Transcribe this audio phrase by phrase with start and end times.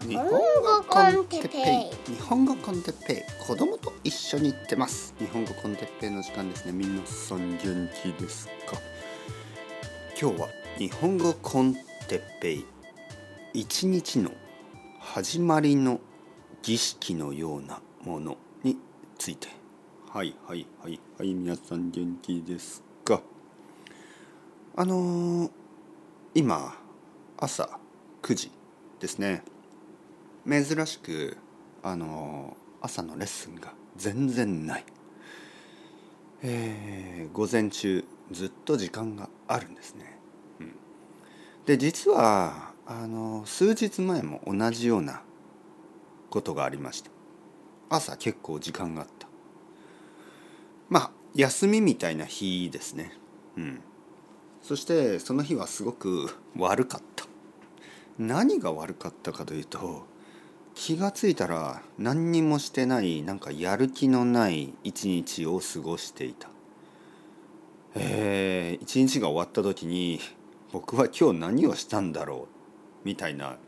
[0.00, 0.38] 日本語
[0.88, 2.14] コンテッペイ。
[2.14, 3.46] 日本語コンテッペイ。
[3.46, 5.14] 子供と一緒に行ってます。
[5.18, 6.72] 日本語コンテッペイの時間ですね。
[6.72, 8.78] 皆さん元気ですか？
[10.18, 11.80] 今日は日本語コンテ
[12.16, 12.64] ッペイ。
[13.52, 14.30] 一日の
[14.98, 16.00] 始まりの
[16.62, 18.78] 儀式のようなものに
[19.18, 19.48] ついて。
[20.08, 21.34] はいはいはいはい。
[21.34, 23.20] 皆さん元気ですか？
[24.74, 25.50] あのー、
[26.34, 26.74] 今
[27.36, 27.78] 朝
[28.22, 28.50] 9時
[28.98, 29.42] ですね。
[30.48, 31.36] 珍しく
[31.82, 34.84] あの朝のレッスンが全然ない、
[36.42, 40.18] えー、午前中ずっと時間があるんですね、
[40.60, 40.74] うん、
[41.66, 45.22] で実はあの数日前も同じような
[46.30, 47.10] ことがありました
[47.92, 49.28] 朝結構時間があった。
[50.88, 53.12] まあ休みみたいな日ですね。
[53.56, 53.80] うん。
[54.62, 57.26] そしてその日はすごく悪かった。
[58.18, 60.06] 何が悪かったかというと
[60.74, 66.48] 気が付いたら何にもしてないなんかやる気のない一日を過ごしていた。
[67.94, 70.18] えー、一日が終わった時に
[70.72, 72.48] 僕は今日何をしたんだろ
[73.04, 73.58] うみたいな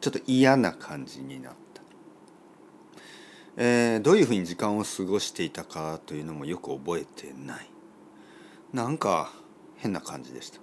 [0.00, 1.82] ちょっと嫌な感じになった。
[3.56, 7.70] えー、どういうふうに時間を過ごしていたかというのもよく覚えてない。
[8.72, 9.32] なんか
[9.76, 10.60] 変な感じでした。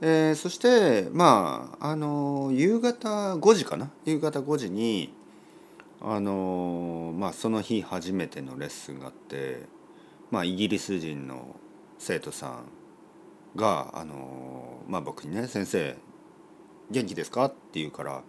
[0.00, 3.90] えー、そしてまああの夕方5時かな？
[4.04, 5.12] 夕方5時に
[6.00, 9.62] あのまあその日初めてのレッスンがあって、
[10.30, 11.56] まあ、イギリス人の
[11.98, 12.64] 生徒さん
[13.56, 15.96] があの、まあ、僕にね「先生
[16.90, 18.22] 元気ですか?」って言うから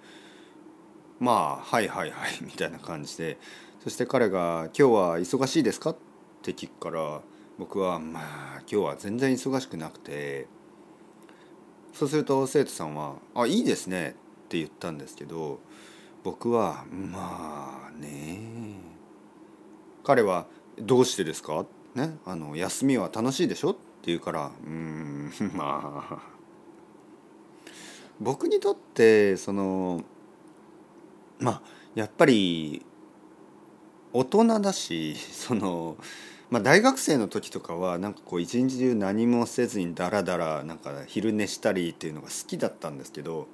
[1.19, 3.37] 「まあはいはいはい」 みたいな感じで
[3.83, 5.95] そして彼が「今日は忙しいですか?」っ
[6.41, 7.21] て聞くから
[7.59, 8.23] 僕は「まあ
[8.61, 10.47] 今日は全然忙しくなくて」
[11.93, 15.59] そうすると生徒さんは「あいいですね」って言ったんですけど
[16.23, 18.39] 僕は「まあね
[20.03, 20.47] 彼は
[20.79, 26.19] 「どうしてですか?」ね「あの休みは楽しいでしょ?」って言うから「うん まあ」
[28.21, 30.03] 僕にとってその
[31.39, 31.61] まあ
[31.95, 32.85] やっぱり
[34.11, 35.95] 大人だしその
[36.49, 43.47] まあ、大学生の時とかはなんかこう一日中何もせずにダラダラなんか昼寝したりっていうのが好きだったんですけど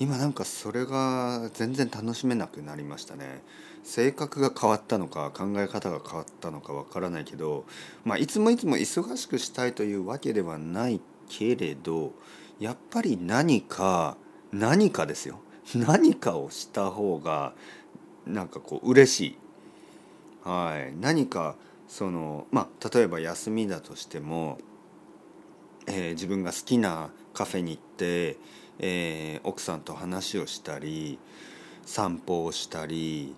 [0.00, 3.42] 今なんかそれが全然楽しめなくなりましたね。
[3.84, 7.64] 性格が変わったのか考え方が変わったのかわからないけど、
[8.04, 12.12] まあ、いつもいつも忙しくしたいというわけではないけれど
[12.58, 14.16] やっぱり何か
[14.52, 15.38] 何かですよ。
[15.74, 17.54] 何かをした方が
[18.26, 19.38] なんかこう嬉しい、
[20.42, 21.56] はい、何か
[21.94, 24.58] そのまあ例えば休みだとしても、
[25.86, 28.36] えー、自分が好きなカフェに行って、
[28.80, 31.20] えー、奥さんと話をしたり
[31.86, 33.36] 散歩をしたり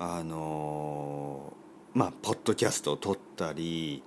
[0.00, 4.02] あのー、まあポッドキャストを撮ったり、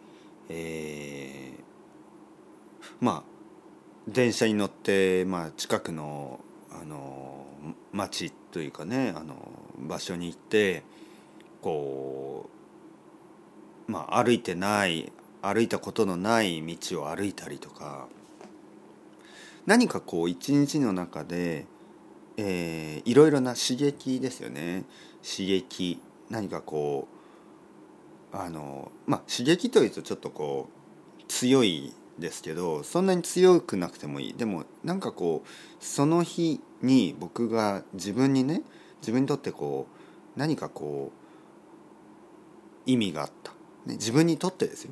[0.49, 7.45] えー、まあ電車に乗って、まあ、近くの、あの
[7.93, 9.35] 町というかね、あの
[9.79, 10.83] 場所に行って
[11.61, 12.54] こう
[13.87, 18.07] まあ、歩いてない歩いたことのない道を歩いたりとか
[19.65, 21.65] 何かこう一日の中で、
[22.37, 24.83] えー、いろいろな刺激ですよね。
[25.23, 27.07] 刺激何かこ
[28.31, 30.69] うあのまあ刺激というとちょっとこ
[31.19, 34.33] う強いですけどそんなに強くなくてもいい。
[34.35, 35.47] でもなんかこう
[35.83, 38.61] その日に僕が自分にね
[39.01, 39.87] 自分にとってこ
[40.35, 43.54] う何かこう意味があった。
[43.85, 44.91] ね、自分にとってですよ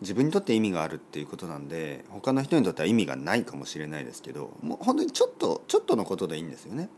[0.00, 6.88] 自分にとって意味があるっていうことなんで他の人にとっては意味がないかもしれないですけどもう本当にちょっとちょっとのことでいいんですよね。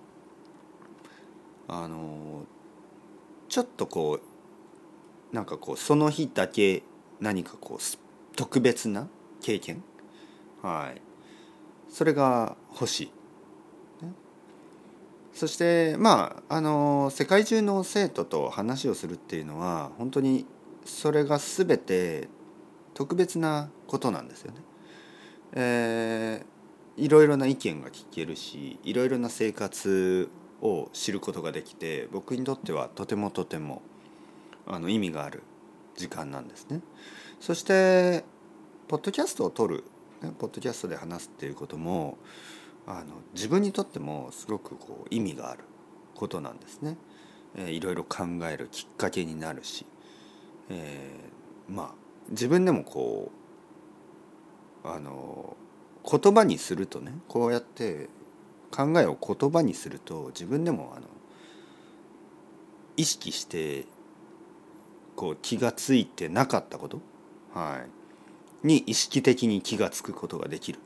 [1.69, 2.45] あの
[3.49, 4.21] ちょっとこ
[5.33, 6.83] うなんかこうその日だけ
[7.21, 9.09] 何かこう特別な
[9.43, 9.83] 経験？
[10.63, 11.01] はい
[11.93, 13.13] それが欲しい。
[15.35, 20.47] そしてまああの世界中の生徒と話をするっていうのは本当に
[20.89, 22.29] それが全て
[22.95, 24.61] 特別なことなんですよね。
[25.53, 30.29] えー、いろいろな意見が聞けるしいろいろな生活
[30.61, 33.83] を知ることができて僕にとってはとてもとても
[34.67, 35.43] あの意味がある
[35.97, 36.81] 時間なんですね。
[37.39, 38.25] そして
[38.89, 39.85] ポッドキャストを撮る、
[40.23, 42.19] ね、ポッドキャストで話すっていうことも
[42.87, 45.65] あの自分にとってもすごくこう意味がある
[46.15, 46.97] ことなんですね。
[47.55, 49.87] えー、いろいろ考えるきっかけになるし
[50.71, 51.95] えー、まあ
[52.31, 53.33] 自分でもこ
[54.85, 55.57] うあの
[56.11, 58.09] 言葉にするとねこうやって
[58.71, 61.07] 考えを言葉にすると自分でもあの
[62.97, 63.87] 意識して
[65.17, 67.01] こう気がついてなかったこと、
[67.55, 67.83] は
[68.63, 70.81] い、に意識的に気が付くことができる。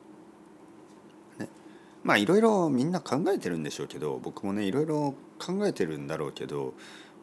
[2.05, 6.75] まあいろいろみんな考えてるんでしょうけど僕もねいろいろ考えてるんだろうけど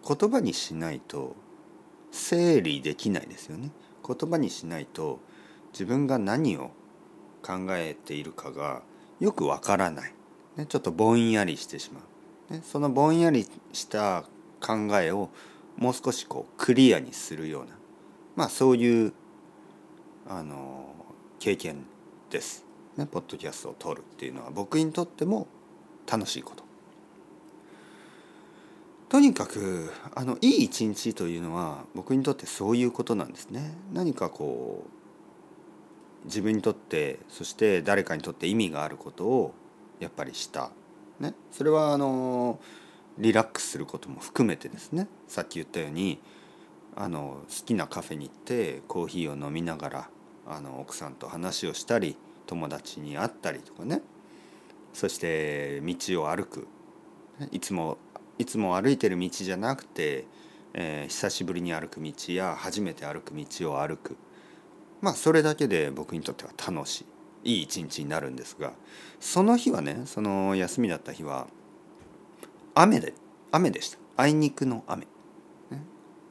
[0.07, 1.35] 言葉にしないと
[2.11, 3.71] 整理できないですよね。
[4.05, 5.19] 言葉にしないと
[5.71, 6.71] 自分が何を
[7.41, 8.81] 考えているかが
[9.19, 10.13] よくわからない、
[10.55, 12.01] ね、ちょっとぼんやりしてしま
[12.49, 14.23] う、ね、そのぼんやりした
[14.61, 15.29] 考えを
[15.77, 17.77] もう少しこうクリアにするような
[18.35, 19.13] まあそういう
[20.27, 20.93] あの
[21.39, 21.85] 経験
[22.29, 22.65] です、
[22.97, 25.47] ね、ポッドキャストを撮るっていうのは僕にとっても
[26.09, 26.68] 楽しいこと。
[29.09, 33.73] とにかくあのいい一日というのは僕にとってそういうことなんですね。
[33.91, 34.85] 何かこ
[36.23, 39.53] う自分にとってそして誰かにとって意味があることを
[39.99, 40.69] やっぱりした、
[41.19, 42.59] ね、それはあの
[43.17, 45.07] リラックスすることも含めてですね。
[45.27, 46.19] さっき言ったように
[46.95, 50.09] あの好きなカフェに行ってコーヒーを飲みながら
[50.47, 52.15] あの奥さんと話をしたり
[52.45, 54.01] 友達に会ったりとかね。
[54.93, 56.67] そして道を歩く。
[57.51, 57.97] いつも
[58.39, 60.25] いつも歩いてる道じゃなくて、
[60.73, 64.17] えー、久しぶりに歩く道や初めて歩く道を歩く。
[65.01, 67.05] まあそれだけで僕にとっては楽し
[67.43, 68.73] いいい一日になるんですが
[69.21, 71.47] その日はねその休みだった日は
[72.75, 73.13] 雨で
[73.51, 73.97] 雨でした。
[74.17, 75.05] あいにくの雨、
[75.69, 75.83] ね、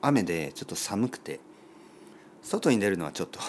[0.03, 1.41] 雨でちょっと寒くて
[2.43, 3.41] 外に出るのはちょっと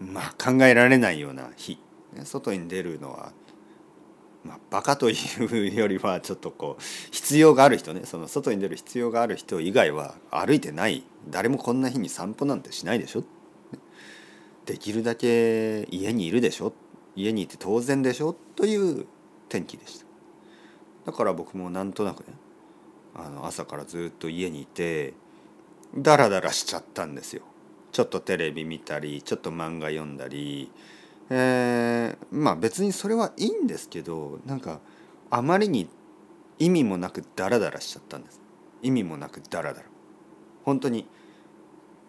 [0.00, 1.78] まあ考えられないような日。
[2.24, 3.32] 外に出るのは
[4.44, 5.14] まあ、バカとい
[5.72, 8.02] うよりはちょっとこう必要がある人ね。
[8.04, 11.04] その外に出る必要がある人以外は歩いてない。
[11.28, 13.24] 誰もこんな日に散歩なんてしないでしょ。
[14.64, 16.72] できるだけ家にいるでしょ。
[17.16, 18.34] 家にいて当然でしょ。
[18.56, 19.06] という
[19.48, 20.06] 天気でした。
[21.06, 22.26] だから僕もなんとなくね
[23.14, 25.14] あの朝からずっと家にいて
[25.96, 27.42] ダラダラしちゃったんですよ。
[27.92, 30.70] ちょっとテレビ見たりちょっと漫画読んだり
[31.30, 34.80] えー、まあ別にそれはいいんですけどなんか
[35.30, 35.88] あまりに
[36.58, 38.40] 意味もなくダラダラしちゃったんです。
[38.82, 39.86] 意味もなくダラダラ。
[40.64, 41.06] 本当に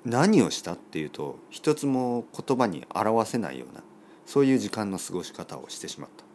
[0.06, 3.84] 何をしたっていうと一つも言葉に表せないような
[4.26, 6.26] そういう時間の過ごし方をしてしまった、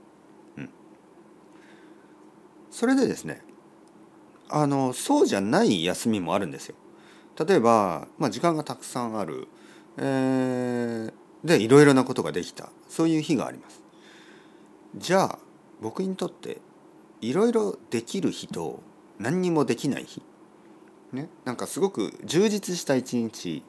[0.63, 0.71] うん、
[2.71, 3.43] それでですね
[4.49, 6.77] あのそうじゃない休みもあるんですよ。
[7.45, 9.49] 例えば、まあ、時間がたくさんある、
[9.99, 11.13] えー、
[11.47, 12.71] でいろいろなことができた。
[12.89, 13.83] そういう日があります。
[14.97, 15.39] じゃあ
[15.81, 16.61] 僕にとって
[17.21, 18.81] いろいろできる日と
[19.19, 20.23] 何にもできない日。
[21.13, 21.29] ね。
[21.45, 23.63] なんかすごく充実した一日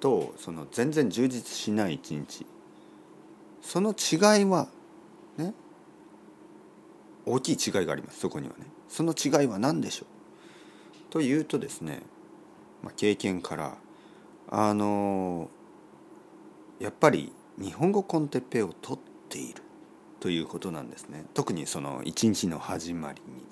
[0.00, 2.46] とその全然充実しない一日。
[3.62, 4.68] その違いは
[5.36, 5.54] ね。
[7.26, 8.20] 大きい違いがあります。
[8.20, 8.66] そこにはね。
[8.88, 11.12] その違いは何でしょう。
[11.12, 12.02] というとですね、
[12.82, 13.76] まあ、経験から
[14.50, 15.50] あの
[16.80, 19.62] やっぱり日本語コンテッペを取っている
[20.20, 23.44] ということなんですね特にその一日の始まりに。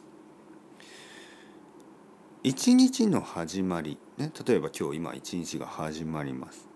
[2.45, 6.69] 一日の始まり、ね、例えば今日今一日が始まります。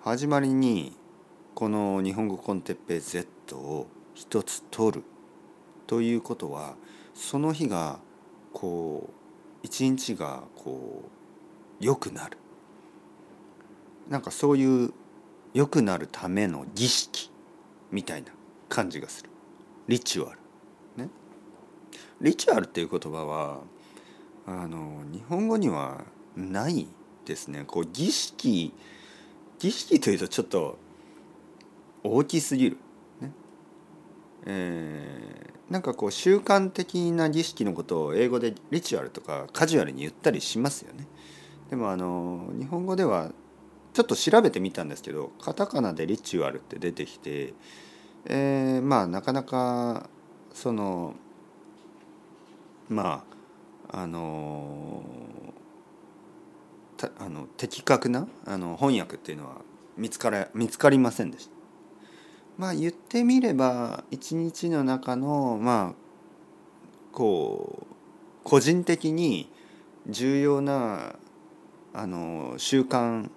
[0.00, 0.96] 始まりに
[1.54, 5.04] この日本語コンテッペ Z を一つ取る
[5.86, 6.76] ということは
[7.12, 7.98] その日が
[8.54, 9.12] こう
[9.62, 12.38] 一日がこう良くなる
[14.08, 14.94] なんかそういう
[15.52, 17.30] 良くなるための儀式
[17.90, 18.32] みたいな
[18.68, 19.30] 感じがする。
[19.88, 20.38] リチュアル。
[20.96, 21.10] ね。
[22.20, 23.60] リチュアルっていう言葉は
[24.46, 26.04] あの日本語には
[26.36, 26.86] ない
[27.24, 27.64] ですね。
[27.66, 28.72] こう儀式
[29.58, 30.78] 儀式というとちょっと
[32.02, 32.78] 大きすぎる、
[33.20, 33.32] ね。
[34.46, 41.06] えー、なんかこう習慣的な儀式のことを英語でリチュアルとかカジュアルに言ったりしますよね。
[41.68, 43.32] でもあの日本語では
[43.92, 47.54] ちょっと調べてみたんですけどカタカナでリチュアルって出てきて、
[48.26, 50.08] えー、まあなかなか
[50.52, 51.14] その
[52.88, 53.24] ま
[53.90, 55.02] ああの
[57.18, 59.62] あの的確なあの翻訳っていうのは
[59.96, 61.52] 見つから見つかりませんでした。
[62.58, 65.94] まあ言ってみれば一日の中のまあ
[67.12, 67.94] こう
[68.44, 69.50] 個人的に
[70.06, 71.16] 重要な
[71.94, 73.30] あの習慣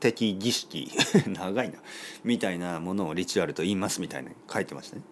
[0.00, 0.90] 的儀式
[1.26, 1.78] 長いな
[2.24, 5.02] みたいなものをリチュアルと言いますみたいな書いてましたね。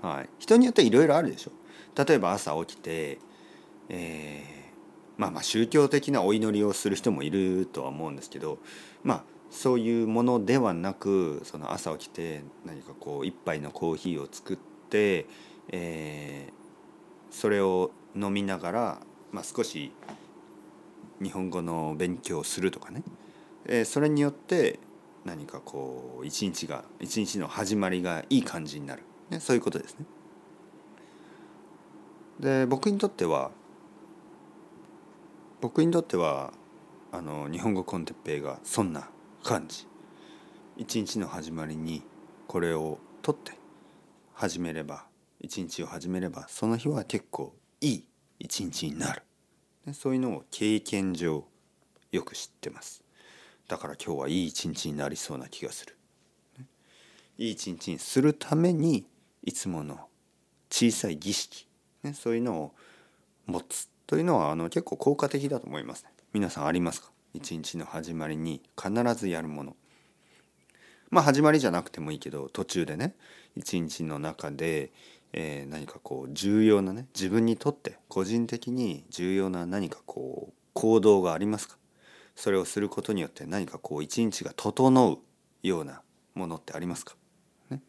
[0.00, 1.52] はい、人によっていろいろあるでしょ。
[2.04, 3.18] 例えば朝起きて、
[3.88, 8.58] えー、まあまあ宗教的なお祈りをする人もいるとは思うんですけど
[9.04, 14.56] まあそういうものではなくその朝起きて何かこう一杯のコーヒーを作っ
[14.88, 15.26] て、
[15.68, 16.62] えー
[17.32, 19.00] それを飲みながら、
[19.32, 19.90] まあ、少し
[21.20, 23.02] 日本語の勉強をするとかね、
[23.66, 24.78] えーそれによって
[25.24, 30.06] 何かこう一日が一日の始まりがいい感じになる、ね、そういうことですね。
[32.40, 33.52] で僕にとっては
[35.60, 36.52] 僕にとっては
[37.12, 39.08] あの日本語コンテッペイがそんな
[39.44, 39.86] 感じ。
[40.76, 42.02] 一日の始まりに
[42.48, 43.52] これを取って
[44.32, 45.04] 始めれば
[45.38, 49.22] 一日を始めればその日は結構いい一日になる。
[49.86, 51.44] でそういうのを経験上
[52.10, 53.01] よく知ってます。
[53.68, 55.96] だから今日はいい一日になりそうな気がする。
[57.38, 59.06] いい一日にするために
[59.42, 60.08] いつもの
[60.70, 61.66] 小さい儀式、
[62.02, 62.74] ね、そういうのを
[63.46, 66.10] 持つというのはあの結構効果的だと思いますね。
[66.32, 67.10] 皆さんありますか？
[67.34, 69.76] 一日の始まりに必ずやるもの。
[71.10, 73.14] まあ始まりじゃなくてもいいけど途中でね。
[73.56, 74.92] 一日の中で、
[75.32, 77.06] えー何かこう重要なね。
[77.14, 81.76] 自分にとって個人的に重要な何かこう行動がありますか？
[82.34, 85.18] それをすることによって何かこう一日が整う
[85.66, 86.02] ような
[86.34, 87.14] ものってありますか、
[87.70, 87.80] ね。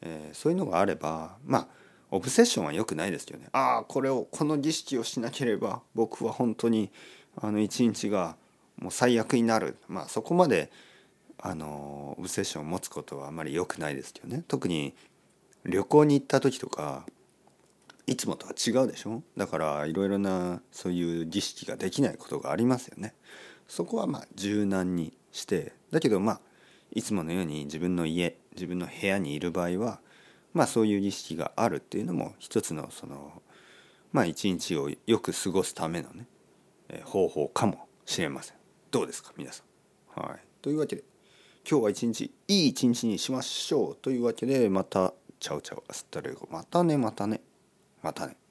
[0.00, 1.68] えーそういうのがあればまあ
[2.10, 3.48] オブセッションは良くないですけどね。
[3.52, 6.90] ああこれをこの儀式をしなければ僕は本当に
[7.40, 8.36] あの一日が
[8.78, 9.76] もう最悪になる。
[9.88, 10.70] まあそこまで
[11.38, 14.44] あのオブセッションを持つことはあまり良くないですけどね。
[14.46, 14.94] 特に
[15.64, 17.06] 旅行に行った時とか
[18.06, 19.22] いつもとは違うでしょ？
[19.36, 23.14] だからいろいろなそういう儀式ができないことがありますよね。
[23.68, 26.40] そこはまあ柔軟にしてだけどまあ
[26.92, 30.00] いつものように自分の家自分の部屋にいる場合は
[30.52, 33.40] まあそういう儀式があるっていうのも一つのその
[34.12, 36.26] まあ一日をよく過ごすためのね
[37.04, 38.56] 方法かもしれません。
[38.90, 39.32] どうですか？
[39.36, 39.62] 皆さ
[40.16, 40.20] ん。
[40.20, 40.40] はい。
[40.60, 41.04] というわけで
[41.68, 43.96] 今日は一日いい一日にしましょう。
[44.02, 46.48] というわけでまたチャウチャウアスタレゴ。
[46.50, 47.40] またねまたね。
[48.02, 48.41] またね。